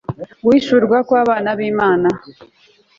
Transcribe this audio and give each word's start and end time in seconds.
guhishurwa 0.43 0.97
kw 1.07 1.11
abana 1.21 1.49
b 1.57 1.59
imana 1.71 2.09